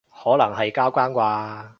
[0.09, 1.69] 可能係交更啩